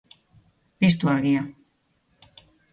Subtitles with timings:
[0.85, 1.45] Piztu argia.